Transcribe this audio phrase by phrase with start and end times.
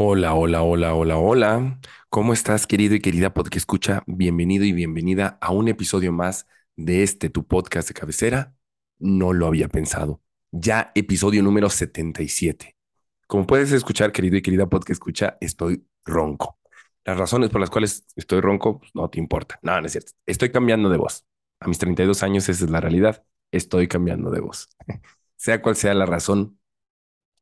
[0.00, 1.80] Hola, hola, hola, hola, hola.
[2.08, 4.04] ¿Cómo estás, querido y querida podcast escucha?
[4.06, 8.54] Bienvenido y bienvenida a un episodio más de este tu podcast de cabecera.
[9.00, 10.22] No lo había pensado.
[10.52, 12.76] Ya episodio número 77.
[13.26, 16.60] Como puedes escuchar, querido y querida podcast escucha, estoy ronco.
[17.04, 19.58] Las razones por las cuales estoy ronco pues, no te importa.
[19.62, 20.12] No, no es cierto.
[20.26, 21.26] Estoy cambiando de voz.
[21.58, 23.24] A mis 32 años esa es la realidad.
[23.50, 24.68] Estoy cambiando de voz.
[25.36, 26.56] sea cual sea la razón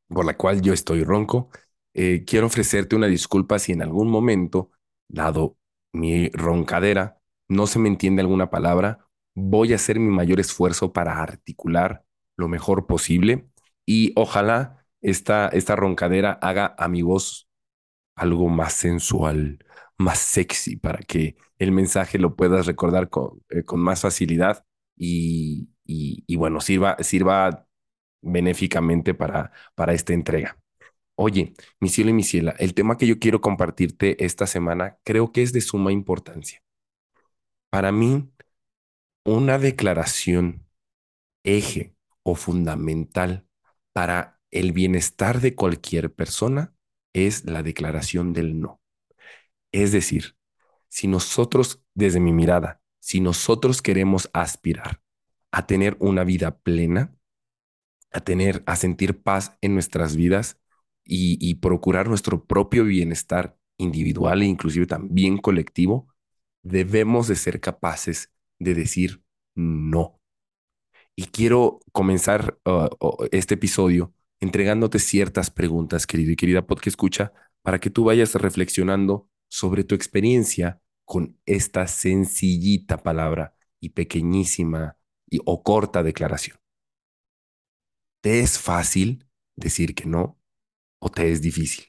[0.07, 1.49] por la cual yo estoy ronco,
[1.97, 4.71] eh, quiero ofrecerte una disculpa si en algún momento,
[5.09, 5.57] dado
[5.93, 8.99] mi roncadera, no se me entiende alguna palabra.
[9.35, 12.05] Voy a hacer mi mayor esfuerzo para articular
[12.37, 13.49] lo mejor posible
[13.85, 17.49] y ojalá esta, esta roncadera haga a mi voz
[18.15, 19.59] algo más sensual,
[19.97, 25.69] más sexy, para que el mensaje lo puedas recordar con, eh, con más facilidad y,
[25.85, 27.67] y, y bueno, sirva, sirva
[28.21, 30.57] benéficamente para, para esta entrega.
[31.19, 35.31] Oye, mi cielo y mi ciela, el tema que yo quiero compartirte esta semana creo
[35.31, 36.61] que es de suma importancia.
[37.71, 38.29] Para mí,
[39.25, 40.67] una declaración
[41.43, 43.47] eje o fundamental
[43.93, 46.75] para el bienestar de cualquier persona
[47.13, 48.79] es la declaración del no.
[49.71, 50.37] Es decir,
[50.87, 55.01] si nosotros, desde mi mirada, si nosotros queremos aspirar
[55.51, 57.15] a tener una vida plena,
[58.11, 60.59] a tener, a sentir paz en nuestras vidas
[61.07, 66.07] y, procurar nuestro propio bienestar individual e inclusive también colectivo,
[66.63, 69.23] debemos de ser capaces de decir
[69.55, 70.19] no.
[71.15, 72.89] Y quiero comenzar uh,
[73.31, 77.33] este episodio entregándote ciertas preguntas, querido y querida podcast escucha,
[77.63, 84.97] para que tú vayas reflexionando sobre tu experiencia con esta sencillita palabra y pequeñísima
[85.29, 86.57] y, o corta declaración.
[88.21, 90.36] ¿Te es fácil decir que no
[90.99, 91.85] o te es difícil?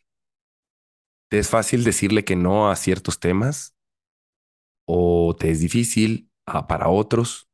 [1.30, 3.74] ¿Te es fácil decirle que no a ciertos temas
[4.86, 6.30] o te es difícil
[6.68, 7.48] para otros?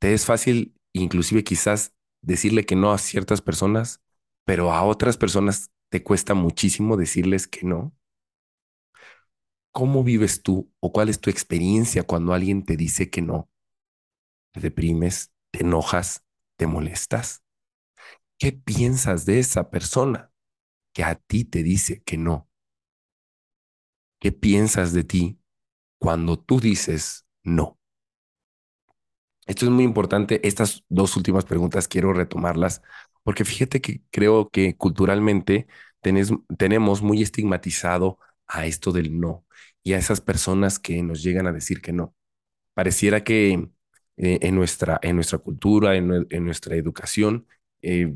[0.00, 4.02] ¿Te es fácil inclusive quizás decirle que no a ciertas personas,
[4.46, 7.94] pero a otras personas te cuesta muchísimo decirles que no?
[9.72, 13.50] ¿Cómo vives tú o cuál es tu experiencia cuando alguien te dice que no?
[14.52, 15.32] ¿Te deprimes?
[15.52, 16.24] ¿Te enojas?
[16.56, 17.42] ¿Te molestas?
[18.38, 20.33] ¿Qué piensas de esa persona
[20.94, 22.48] que a ti te dice que no?
[24.18, 25.38] ¿Qué piensas de ti
[25.98, 27.78] cuando tú dices no?
[29.46, 30.46] Esto es muy importante.
[30.46, 32.82] Estas dos últimas preguntas quiero retomarlas
[33.22, 35.66] porque fíjate que creo que culturalmente
[36.58, 39.46] tenemos muy estigmatizado a esto del no
[39.82, 42.14] y a esas personas que nos llegan a decir que no.
[42.74, 43.52] Pareciera que
[44.18, 47.46] eh, en, nuestra, en nuestra cultura, en, en nuestra educación,
[47.82, 48.14] eh,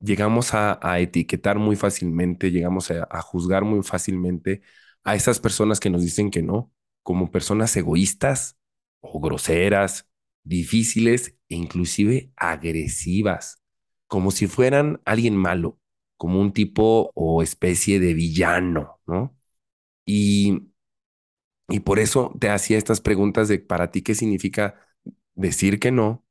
[0.00, 4.62] llegamos a, etiquetar muy fácilmente, llegamos a, a, juzgar muy fácilmente
[5.04, 8.58] a esas personas que nos dicen que no, como personas egoístas
[9.00, 10.08] o groseras,
[10.44, 13.62] difíciles e inclusive agresivas,
[14.06, 15.80] como si fueran alguien malo,
[16.16, 19.36] como un tipo o especie de villano, ¿no?
[20.06, 20.70] Y,
[21.68, 24.80] y por eso te hacía estas preguntas de para ti qué significa
[25.34, 26.25] decir que no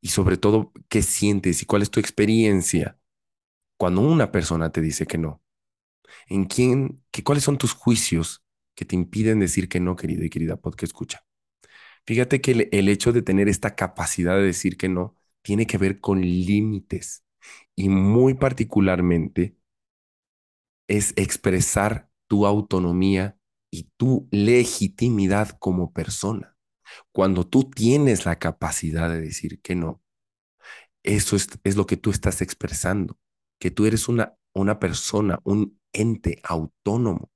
[0.00, 2.98] y sobre todo qué sientes y cuál es tu experiencia
[3.76, 5.42] cuando una persona te dice que no.
[6.28, 8.44] ¿En quién, que, cuáles son tus juicios
[8.74, 11.24] que te impiden decir que no, querida y querida podcast escucha?
[12.06, 16.00] Fíjate que el hecho de tener esta capacidad de decir que no tiene que ver
[16.00, 17.24] con límites
[17.74, 19.56] y muy particularmente
[20.88, 23.38] es expresar tu autonomía
[23.70, 26.56] y tu legitimidad como persona.
[27.12, 30.02] Cuando tú tienes la capacidad de decir que no,
[31.02, 33.18] eso es, es lo que tú estás expresando,
[33.58, 37.30] que tú eres una, una persona, un ente autónomo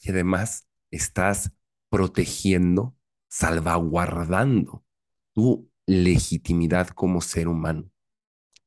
[0.00, 1.52] y además estás
[1.88, 2.96] protegiendo,
[3.28, 4.84] salvaguardando
[5.32, 7.90] tu legitimidad como ser humano.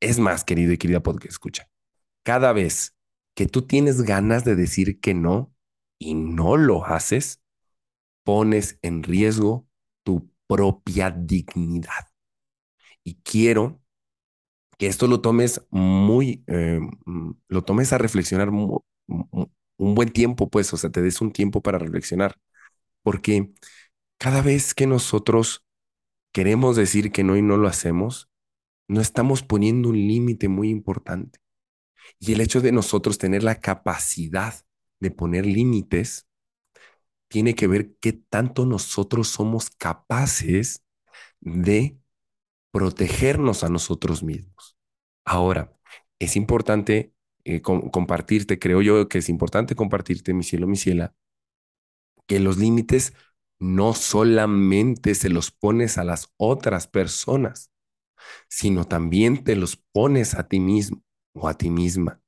[0.00, 1.68] Es más, querido y querida podcast, escucha,
[2.22, 2.96] cada vez
[3.34, 5.54] que tú tienes ganas de decir que no
[5.98, 7.42] y no lo haces,
[8.24, 9.66] pones en riesgo
[10.02, 12.08] tu propia dignidad.
[13.04, 13.80] Y quiero
[14.78, 20.72] que esto lo tomes muy, eh, mm, lo tomes a reflexionar un buen tiempo, pues,
[20.72, 22.36] o sea, te des un tiempo para reflexionar,
[23.02, 23.52] porque
[24.18, 25.64] cada vez que nosotros
[26.32, 28.30] queremos decir que no y no lo hacemos,
[28.88, 31.40] no estamos poniendo un límite muy importante.
[32.18, 34.54] Y el hecho de nosotros tener la capacidad
[35.00, 36.26] de poner límites
[37.34, 40.84] tiene que ver qué tanto nosotros somos capaces
[41.40, 41.98] de
[42.72, 44.76] protegernos a nosotros mismos.
[45.26, 45.72] Ahora,
[46.20, 47.14] es importante
[47.44, 51.14] eh, com- compartirte, creo yo que es importante compartirte, mi cielo, mi ciela,
[52.26, 53.14] que los límites
[53.58, 57.70] no solamente se los pones a las otras personas,
[58.48, 61.02] sino también te los pones a ti mismo
[61.34, 62.22] o a ti misma.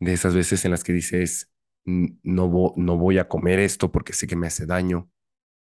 [0.00, 1.53] De esas veces en las que dices, "N-
[1.84, 5.10] no, no voy a comer esto porque sé que me hace daño,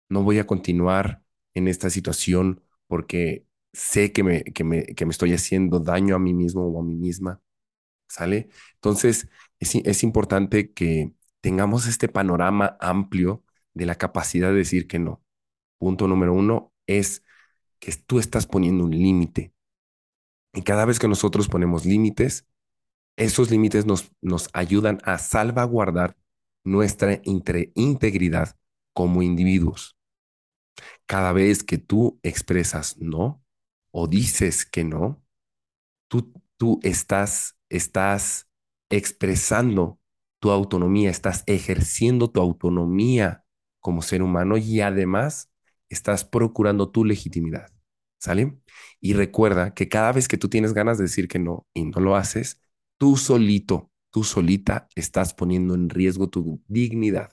[0.09, 1.23] no voy a continuar
[1.55, 6.19] en esta situación porque sé que me, que me, que me estoy haciendo daño a
[6.19, 7.41] mí mismo o a mí misma,
[8.09, 8.49] ¿sale?
[8.77, 9.29] Entonces,
[9.59, 13.45] es, es importante que tengamos este panorama amplio
[13.75, 15.23] de la capacidad de decir que no.
[15.79, 17.25] Punto número uno es
[17.81, 19.55] que tú estás poniendo un límite.
[20.53, 22.47] Y cada vez que nosotros ponemos límites,
[23.21, 26.17] esos límites nos, nos ayudan a salvaguardar
[26.65, 28.57] nuestra integridad
[28.95, 29.97] como individuos.
[31.07, 33.43] Cada vez que tú expresas no
[33.91, 35.23] o dices que no,
[36.09, 38.49] tú, tú estás, estás
[38.91, 40.01] expresando
[40.41, 43.45] tu autonomía, estás ejerciendo tu autonomía
[43.81, 45.51] como ser humano y además
[45.89, 47.71] estás procurando tu legitimidad.
[48.19, 48.59] ¿Sale?
[49.01, 52.01] Y recuerda que cada vez que tú tienes ganas de decir que no y no
[52.01, 52.61] lo haces,
[53.01, 57.33] tú solito, tú solita estás poniendo en riesgo tu dignidad.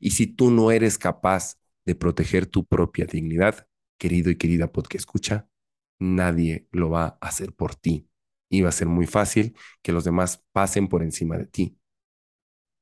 [0.00, 1.56] Y si tú no eres capaz
[1.86, 5.48] de proteger tu propia dignidad, querido y querida podcast escucha,
[6.00, 8.08] nadie lo va a hacer por ti.
[8.48, 11.78] Y va a ser muy fácil que los demás pasen por encima de ti.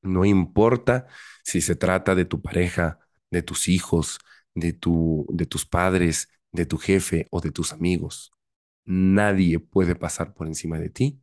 [0.01, 1.05] No importa
[1.43, 2.97] si se trata de tu pareja,
[3.29, 4.17] de tus hijos,
[4.55, 8.31] de, tu, de tus padres, de tu jefe o de tus amigos.
[8.85, 11.22] Nadie puede pasar por encima de ti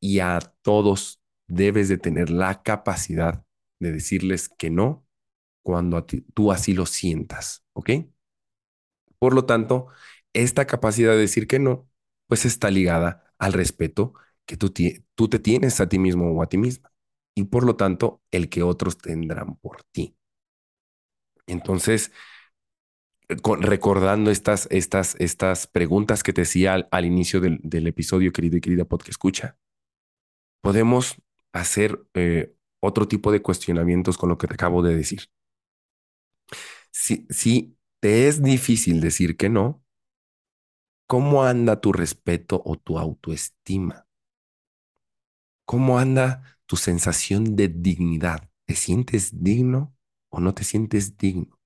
[0.00, 3.44] y a todos debes de tener la capacidad
[3.80, 5.06] de decirles que no
[5.62, 6.04] cuando
[6.34, 7.90] tú así lo sientas, ¿ok?
[9.18, 9.88] Por lo tanto,
[10.32, 11.88] esta capacidad de decir que no,
[12.26, 14.14] pues está ligada al respeto
[14.46, 14.72] que tú,
[15.14, 16.92] tú te tienes a ti mismo o a ti misma
[17.34, 20.16] y por lo tanto el que otros tendrán por ti.
[21.46, 22.12] Entonces,
[23.42, 28.56] con- recordando estas, estas, estas preguntas que te decía al, inicio del, del episodio, querido
[28.56, 29.56] y querida podcast escucha,
[30.60, 31.16] podemos
[31.52, 35.22] hacer eh, otro tipo de cuestionamientos con lo que te acabo de decir.
[36.90, 39.82] Si, si te es difícil decir que no,
[41.06, 44.06] ¿cómo anda tu respeto o tu autoestima?
[45.64, 48.48] ¿Cómo anda tu sensación de dignidad?
[48.66, 49.94] ¿Te sientes digno
[50.30, 51.58] o no te sientes digno?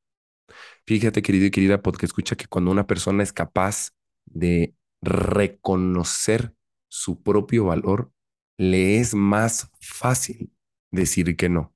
[0.87, 3.93] Fíjate, querido y querida podcast escucha que cuando una persona es capaz
[4.27, 6.55] de reconocer
[6.89, 8.13] su propio valor,
[8.59, 10.53] le es más fácil
[10.91, 11.75] decir que no.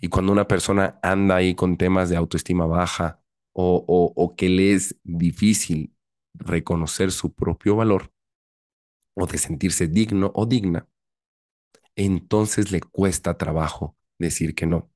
[0.00, 3.20] Y cuando una persona anda ahí con temas de autoestima baja
[3.52, 5.94] o, o, o que le es difícil
[6.34, 8.12] reconocer su propio valor
[9.14, 10.86] o de sentirse digno o digna,
[11.96, 14.90] entonces le cuesta trabajo decir que no.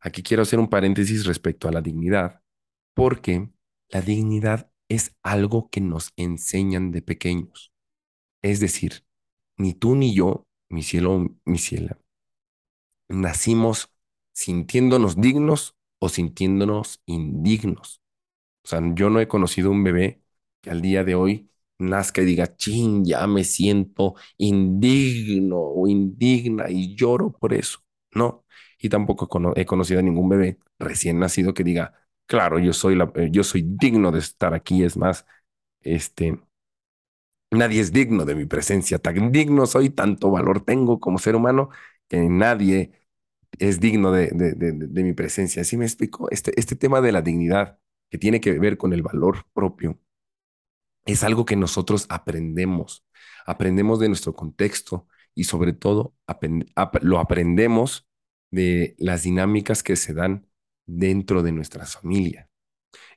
[0.00, 2.42] Aquí quiero hacer un paréntesis respecto a la dignidad,
[2.94, 3.50] porque
[3.90, 7.72] la dignidad es algo que nos enseñan de pequeños.
[8.42, 9.04] Es decir,
[9.58, 11.98] ni tú ni yo, mi cielo, mi ciela,
[13.08, 13.90] nacimos
[14.32, 18.00] sintiéndonos dignos o sintiéndonos indignos.
[18.64, 20.22] O sea, yo no he conocido un bebé
[20.62, 26.70] que al día de hoy nazca y diga, chin, ya me siento indigno o indigna
[26.70, 27.80] y lloro por eso.
[28.14, 28.44] No.
[28.80, 31.94] Y tampoco he conocido a ningún bebé recién nacido que diga,
[32.26, 34.84] claro, yo soy, la, eh, yo soy digno de estar aquí.
[34.84, 35.26] Es más,
[35.82, 36.40] este,
[37.54, 38.98] nadie es digno de mi presencia.
[38.98, 41.70] Tan digno soy, tanto valor tengo como ser humano
[42.08, 42.92] que nadie
[43.58, 45.64] es digno de, de, de, mi presencia.
[45.64, 46.30] ¿Sí me explico?
[46.30, 47.78] Este, este tema de la dignidad
[48.10, 49.98] que tiene que ver con el valor propio
[51.06, 53.04] es algo que nosotros aprendemos,
[53.46, 56.14] aprendemos de nuestro contexto y sobre todo
[57.02, 58.08] lo aprendemos
[58.50, 60.46] de las dinámicas que se dan
[60.86, 62.48] dentro de nuestra familia.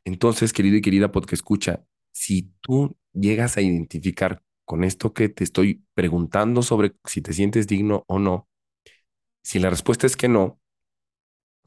[0.03, 5.43] Entonces, querido y querida podcast escucha, si tú llegas a identificar con esto que te
[5.43, 8.47] estoy preguntando sobre si te sientes digno o no,
[9.43, 10.59] si la respuesta es que no,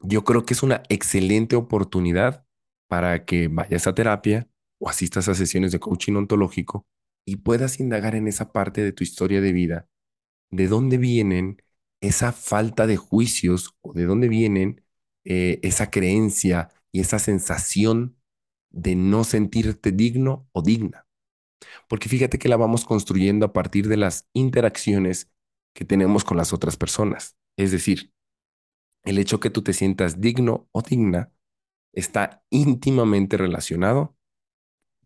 [0.01, 2.45] yo creo que es una excelente oportunidad
[2.87, 4.47] para que vayas a terapia
[4.79, 6.85] o asistas a sesiones de coaching ontológico
[7.25, 9.87] y puedas indagar en esa parte de tu historia de vida,
[10.51, 11.61] de dónde vienen
[12.01, 14.83] esa falta de juicios o de dónde vienen
[15.23, 18.17] eh, esa creencia y esa sensación
[18.69, 21.05] de no sentirte digno o digna.
[21.87, 25.31] Porque fíjate que la vamos construyendo a partir de las interacciones
[25.73, 27.37] que tenemos con las otras personas.
[27.57, 28.13] Es decir,
[29.03, 31.31] el hecho que tú te sientas digno o digna
[31.93, 34.15] está íntimamente relacionado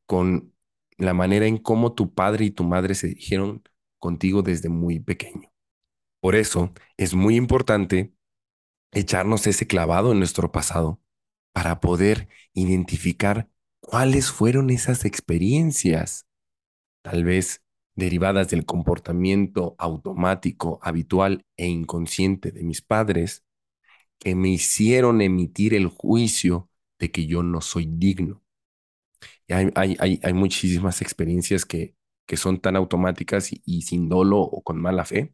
[0.05, 0.53] con
[0.97, 3.63] la manera en cómo tu padre y tu madre se dijeron
[3.99, 5.51] contigo desde muy pequeño.
[6.21, 8.13] Por eso es muy importante
[8.91, 11.01] echarnos ese clavado en nuestro pasado
[11.53, 16.27] para poder identificar cuáles fueron esas experiencias,
[17.05, 17.63] tal vez
[17.95, 23.45] derivadas del comportamiento automático, habitual e inconsciente de mis padres,
[24.17, 28.43] que me hicieron emitir el juicio de que yo no soy digno.
[29.47, 31.95] Y hay, hay, hay, muchísimas experiencias que,
[32.25, 35.31] que son tan automáticas y, sin dolo o con mala fe,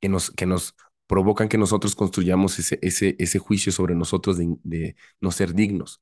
[0.00, 0.74] que nos, que nos
[1.06, 6.00] provocan que nosotros construyamos ese, ese, ese juicio sobre nosotros de, de no ser dignos.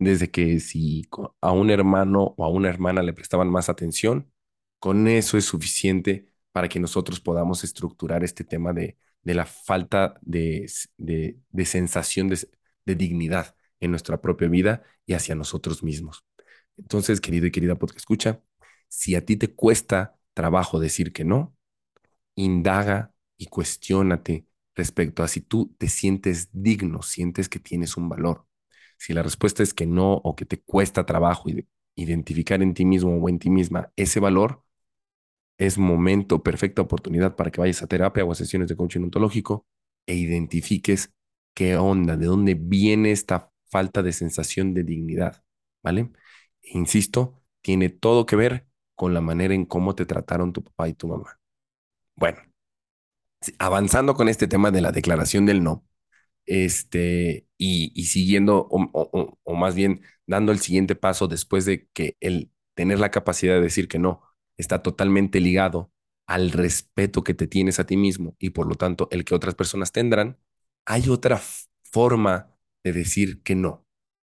[0.00, 1.04] Desde que si
[1.42, 4.32] a un hermano o a una hermana le prestaban más atención,
[4.80, 10.18] con eso es suficiente para que nosotros podamos estructurar este tema de, de la falta
[10.22, 12.48] de, de, sensación de,
[12.86, 16.24] de, dignidad en nuestra propia vida y hacia nosotros mismos.
[16.78, 18.42] Entonces, querido y querida porque escucha,
[18.88, 21.56] si a ti te cuesta trabajo decir que no,
[22.36, 28.46] indaga y cuestiónate respecto a si tú te sientes digno, sientes que tienes un valor.
[29.00, 31.48] Si la respuesta es que no o que te cuesta trabajo
[31.94, 34.62] identificar en ti mismo o en ti misma ese valor,
[35.56, 39.66] es momento, perfecta oportunidad para que vayas a terapia o a sesiones de coaching ontológico
[40.04, 41.14] e identifiques
[41.54, 45.42] qué onda, de dónde viene esta falta de sensación de dignidad,
[45.82, 46.10] ¿vale?
[46.62, 50.92] insisto, tiene todo que ver con la manera en cómo te trataron tu papá y
[50.92, 51.40] tu mamá.
[52.16, 52.38] Bueno,
[53.58, 55.86] avanzando con este tema de la declaración del no,
[56.44, 62.50] este, y, siguiendo, o, o, más bien dando el siguiente paso después de que el
[62.74, 64.22] tener la capacidad de decir que no
[64.56, 65.92] está totalmente ligado
[66.26, 69.54] al respeto que te tienes a ti mismo y por lo tanto el que otras
[69.54, 70.38] personas tendrán,
[70.86, 71.38] hay otra
[71.82, 73.86] forma de decir que no,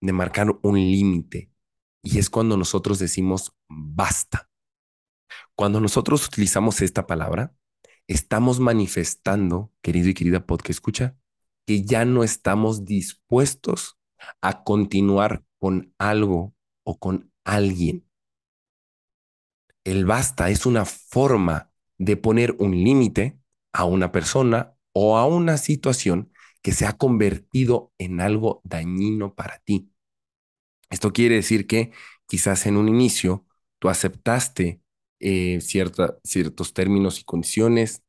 [0.02, 1.52] de marcar un límite.
[2.04, 4.50] Y es cuando nosotros decimos basta.
[5.56, 7.54] Cuando nosotros utilizamos esta palabra,
[8.08, 11.21] estamos manifestando, querido y querida podcast escucha,
[11.66, 13.98] que ya no estamos dispuestos
[14.42, 16.54] a continuar con algo
[16.84, 18.06] o con alguien
[19.84, 23.40] el basta es una forma de poner un límite
[23.74, 29.60] a una persona o a una situación que se ha convertido en algo dañino para
[29.60, 29.92] ti.
[30.90, 31.92] Esto quiere decir que
[32.28, 33.46] quizás en un inicio
[33.80, 34.82] tú aceptaste
[35.20, 38.04] eh, ciertos términos y condiciones,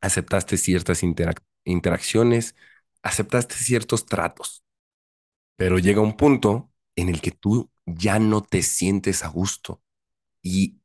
[0.00, 1.02] aceptaste ciertas
[1.72, 2.56] interacciones,
[3.02, 4.64] aceptaste ciertos tratos,
[5.56, 9.82] pero llega un punto en el que tú ya no te sientes a gusto,
[10.42, 10.80] y,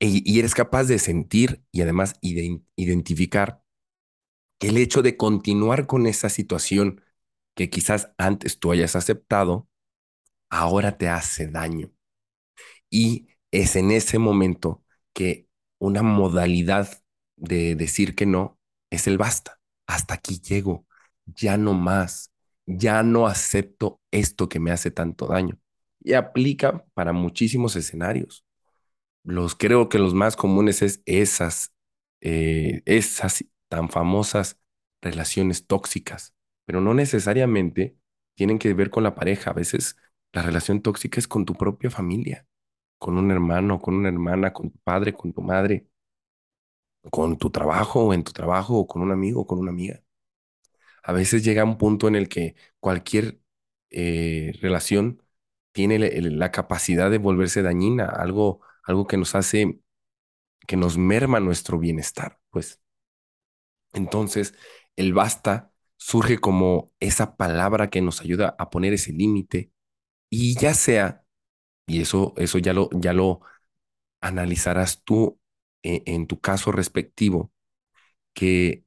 [0.00, 3.62] y eres capaz de sentir y además identificar
[4.60, 7.02] el hecho de continuar con esa situación
[7.54, 9.68] que quizás antes tú hayas aceptado,
[10.50, 11.92] ahora te hace daño.
[12.90, 15.48] Y es en ese momento que
[15.78, 17.02] una modalidad
[17.36, 18.58] de decir que no
[18.90, 19.57] es el basta.
[19.88, 20.86] Hasta aquí llego,
[21.26, 22.32] ya no más,
[22.66, 25.58] ya no acepto esto que me hace tanto daño.
[26.02, 28.46] Y aplica para muchísimos escenarios
[29.24, 31.72] los creo que los más comunes es esas,
[32.20, 34.58] eh, esas tan famosas
[35.02, 37.96] relaciones tóxicas, pero no necesariamente
[38.34, 39.50] tienen que ver con la pareja.
[39.50, 39.96] A veces
[40.32, 42.46] la relación tóxica es con tu propia familia,
[42.98, 45.86] con un hermano, con una hermana, con tu padre, con tu madre,
[47.10, 50.00] con tu trabajo o en tu trabajo o con un amigo o con una amiga.
[51.02, 53.40] A veces llega un punto en el que cualquier
[53.90, 55.22] eh, relación
[55.72, 59.80] tiene la capacidad de volverse dañina, algo algo que nos hace,
[60.66, 62.80] que nos merma nuestro bienestar, pues.
[63.92, 64.54] Entonces,
[64.96, 69.72] el basta surge como esa palabra que nos ayuda a poner ese límite
[70.30, 71.24] y ya sea,
[71.86, 73.40] y eso, eso ya lo, ya lo
[74.20, 75.40] analizarás tú
[75.96, 77.52] en, en tu caso respectivo,
[78.34, 78.84] que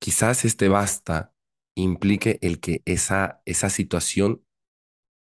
[0.00, 1.34] quizás este basta
[1.76, 4.44] implique el que esa, esa situación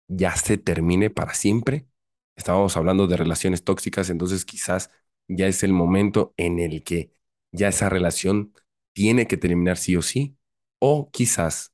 [0.07, 1.87] ya se termine para siempre
[2.35, 4.91] estábamos hablando de relaciones tóxicas, entonces quizás
[5.27, 7.11] ya es el momento en el que
[7.51, 8.53] ya esa relación
[8.93, 10.37] tiene que terminar sí o sí,
[10.79, 11.73] o quizás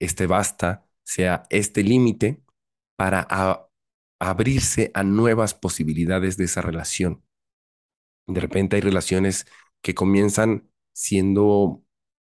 [0.00, 2.42] este basta sea este límite
[2.96, 3.26] para
[4.20, 7.24] abrirse a nuevas posibilidades de esa relación.
[8.26, 9.46] De repente hay relaciones
[9.82, 11.82] que comienzan siendo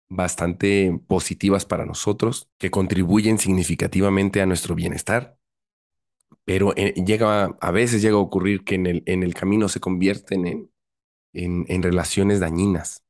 [0.09, 5.39] bastante positivas para nosotros, que contribuyen significativamente a nuestro bienestar,
[6.45, 9.81] pero eh, llega, a veces llega a ocurrir que en el, en el camino se
[9.81, 10.71] convierten en,
[11.33, 13.05] en, en relaciones dañinas.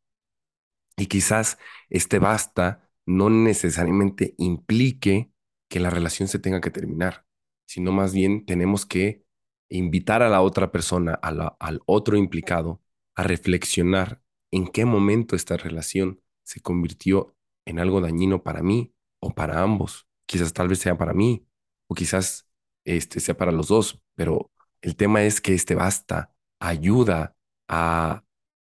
[0.97, 1.59] Y quizás
[1.91, 5.31] este basta no necesariamente implique
[5.69, 7.27] que la relación se tenga que terminar,
[7.67, 9.26] sino más bien tenemos que
[9.69, 12.83] invitar a la otra persona, al otro implicado,
[13.15, 19.35] a reflexionar en qué momento esta relación se convirtió en algo dañino para mí o
[19.35, 20.07] para ambos.
[20.27, 21.47] Quizás tal vez sea para mí
[21.89, 22.49] o quizás
[22.85, 27.37] este sea para los dos, pero el tema es que este basta ayuda
[27.69, 28.25] a,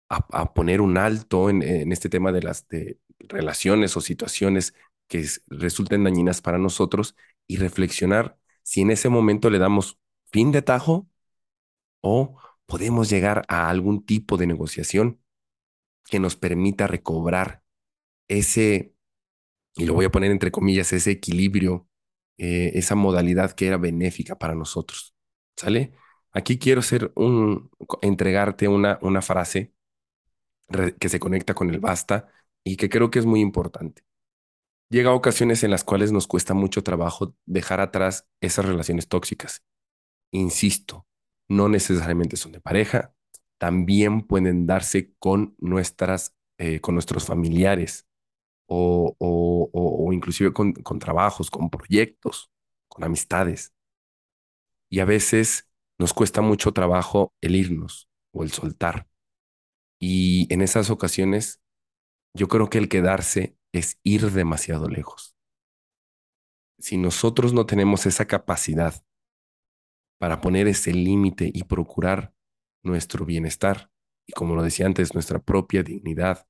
[0.08, 4.75] a, poner un alto en, este tema de las de relaciones o situaciones
[5.08, 9.99] que resulten dañinas para nosotros y reflexionar si en ese momento le damos
[10.32, 11.08] fin de tajo
[12.00, 15.20] o podemos llegar a algún tipo de negociación
[16.04, 17.62] que nos permita recobrar
[18.28, 18.94] ese,
[19.76, 21.88] y lo voy a poner entre comillas, ese equilibrio,
[22.38, 25.14] eh, esa modalidad que era benéfica para nosotros.
[25.56, 25.92] ¿Sale?
[26.32, 27.70] Aquí quiero ser un,
[28.00, 29.74] entregarte una, una frase
[30.98, 32.28] que se conecta con el basta
[32.64, 34.02] y que creo que es muy importante.
[34.88, 39.62] Llega a ocasiones en las cuales nos cuesta mucho trabajo dejar atrás esas relaciones tóxicas.
[40.32, 41.06] Insisto,
[41.48, 43.14] no necesariamente son de pareja,
[43.58, 48.08] también pueden darse con nuestras, eh, con nuestros familiares
[48.66, 52.50] o, o, inclusive con, con trabajos, con proyectos,
[52.88, 53.74] con amistades.
[54.88, 59.08] Y a veces nos cuesta mucho trabajo el irnos o el soltar.
[59.98, 61.62] Y en esas ocasiones,
[62.34, 65.36] yo creo que el quedarse es ir demasiado lejos.
[66.78, 69.04] Si nosotros no tenemos esa capacidad
[70.22, 72.32] para poner ese límite y procurar
[72.84, 73.90] nuestro bienestar.
[74.24, 76.46] Y como lo decía antes, nuestra propia dignidad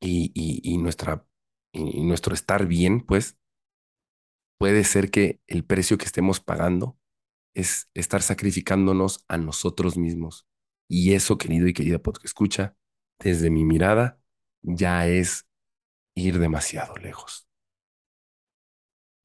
[0.00, 1.26] y, nuestra,
[1.74, 3.38] y nuestro estar bien, pues
[4.58, 6.98] puede ser que el precio que estemos pagando
[7.54, 10.48] es estar sacrificándonos a nosotros mismos.
[10.88, 12.78] Y eso, querido y querida podcast escucha,
[13.18, 14.22] desde mi mirada,
[14.62, 15.46] ya es
[16.14, 17.46] ir demasiado lejos.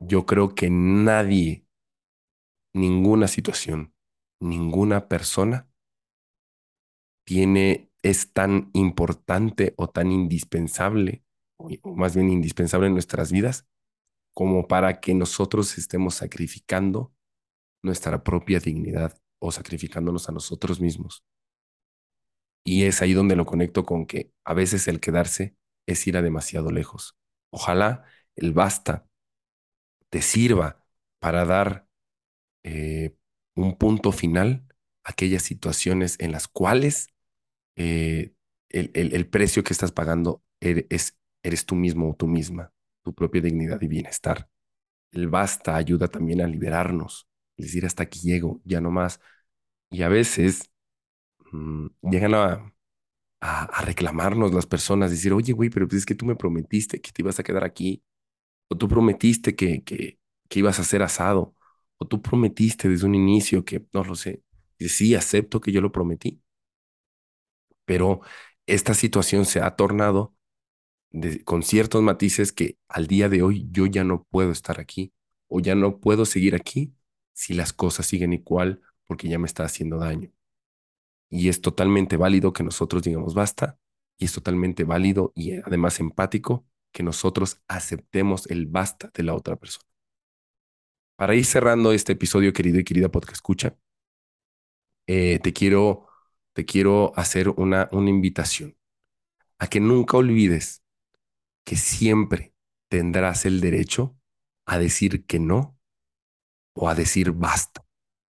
[0.02, 1.64] Yo creo que nadie
[2.74, 3.94] ninguna situación,
[4.40, 5.70] ninguna persona
[7.26, 11.24] tiene, es tan importante o tan indispensable,
[11.58, 13.68] o más bien indispensable en nuestras vidas,
[14.34, 17.14] como para que nosotros estemos sacrificando
[17.84, 21.24] nuestra propia dignidad o sacrificándonos a nosotros mismos.
[22.66, 25.56] Y es ahí donde lo conecto con que a veces el quedarse
[25.86, 27.18] es ir a demasiado lejos.
[27.52, 28.06] Ojalá
[28.36, 29.08] el basta
[30.10, 30.84] te sirva
[31.20, 31.88] para dar
[32.64, 33.16] eh,
[33.56, 34.66] un punto final
[35.04, 37.08] aquellas situaciones en las cuales
[37.76, 38.34] eh,
[38.70, 42.74] el, precio que estás pagando eres, eres tú mismo o tú misma,
[43.04, 44.50] tu propia dignidad y bienestar.
[45.12, 49.20] El basta ayuda también a liberarnos, es decir, hasta aquí llego, ya no más.
[49.92, 50.72] Y a veces
[51.52, 52.74] mm, llegan a,
[53.42, 57.12] a, reclamarnos las personas, decir, oye, güey, pero pues es que tú me prometiste que
[57.12, 58.04] te ibas a quedar aquí,
[58.70, 61.56] o tú prometiste que, que, que ibas a ser asado,
[61.98, 64.44] o tú prometiste desde un inicio que, no lo sé,
[64.80, 66.42] sí, acepto que yo lo prometí,
[67.86, 68.22] pero
[68.66, 70.36] esta situación se ha tornado
[71.46, 75.14] con ciertos matices que al día de hoy yo ya no puedo estar aquí
[75.48, 76.94] o ya no puedo seguir aquí
[77.34, 80.32] si las cosas siguen igual porque ya me está haciendo daño.
[81.30, 83.80] Y es totalmente válido que nosotros digamos basta
[84.18, 89.56] y es totalmente válido y además empático que nosotros aceptemos el basta de la otra
[89.56, 89.93] persona.
[91.16, 93.76] Para ir cerrando este episodio, querido y querida podcast escucha,
[95.08, 96.08] eh, te, quiero,
[96.54, 98.78] te quiero hacer una, una invitación
[99.60, 100.84] a que nunca olvides
[101.66, 102.54] que siempre
[102.90, 104.18] tendrás el derecho
[104.66, 105.78] a decir que no
[106.76, 107.86] o a decir basta.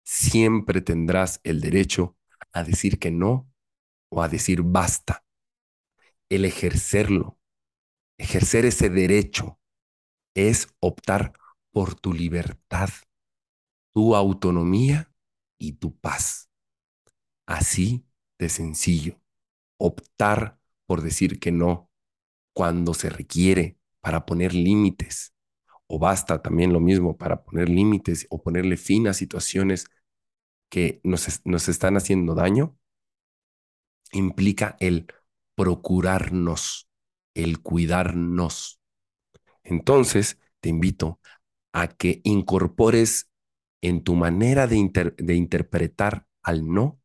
[0.04, 2.18] Siempre tendrás el derecho
[2.54, 3.52] a decir que no
[4.10, 5.26] o a decir basta.
[6.30, 7.40] El ejercerlo,
[8.18, 9.60] ejercer ese derecho,
[10.36, 11.34] es optar
[11.76, 12.88] por tu libertad,
[13.94, 15.12] tu autonomía
[15.58, 16.50] y tu paz.
[17.46, 18.06] Así
[18.40, 19.20] de sencillo.
[19.78, 21.92] Optar por decir que no
[22.54, 25.34] cuando se requiere para poner límites.
[25.88, 29.88] O basta también lo mismo para poner límites o ponerle fin a situaciones
[30.70, 32.78] que nos, nos están haciendo daño.
[34.14, 35.08] Implica el
[35.56, 36.88] procurarnos,
[37.34, 38.80] el cuidarnos.
[39.66, 41.20] Entonces, te invito
[41.76, 43.30] a que incorpores
[43.82, 47.02] en tu manera de, de interpretar al no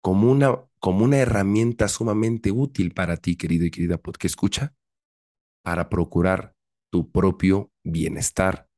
[0.00, 4.76] como una, como una herramienta sumamente útil para ti, querido y querida porque escucha,
[5.64, 6.54] para procurar
[6.92, 8.68] tu propio bienestar,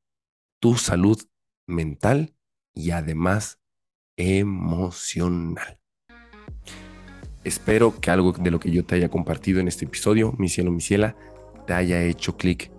[0.61, 1.21] tu salud
[1.67, 2.35] mental
[2.75, 3.61] y además
[4.17, 5.79] emocional.
[7.45, 10.73] Espero que algo de lo que yo te haya compartido en este episodio, mi cielo,
[10.73, 11.15] mi ciela,
[11.67, 12.71] te haya hecho clic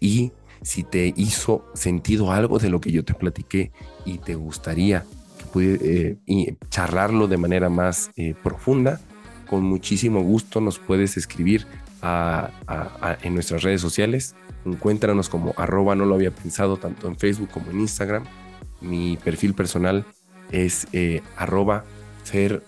[0.00, 3.72] y si te hizo sentido algo de lo que yo te platiqué
[4.04, 5.04] y te gustaría
[5.52, 9.00] que eh, charlarlo de manera más eh, profunda,
[9.48, 11.66] con muchísimo gusto nos puedes escribir
[12.02, 14.34] en nuestras redes sociales.
[14.64, 18.24] Encuéntranos como arroba no lo había pensado tanto en Facebook como en Instagram.
[18.80, 20.06] Mi perfil personal
[20.50, 21.84] es eh, arroba
[22.24, 22.62] fer,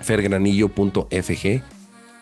[0.00, 1.62] fergranillo.fg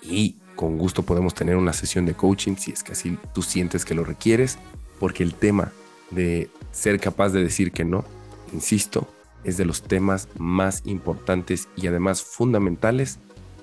[0.03, 3.85] y con gusto podemos tener una sesión de coaching si es que así tú sientes
[3.85, 4.59] que lo requieres,
[4.99, 5.73] porque el tema
[6.11, 8.05] de ser capaz de decir que no,
[8.53, 9.09] insisto,
[9.45, 13.19] es de los temas más importantes y además fundamentales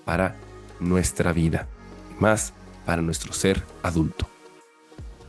[0.06, 0.36] para
[0.80, 1.68] nuestra vida,
[2.20, 2.54] más
[2.86, 4.28] para nuestro ser adulto.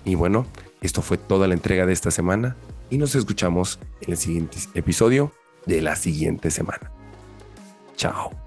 [0.04, 0.46] Y bueno,
[0.80, 2.56] esto fue toda la entrega de esta semana
[2.90, 5.32] y nos escuchamos en el siguiente episodio
[5.66, 6.90] de la siguiente semana.
[7.96, 8.41] Chao.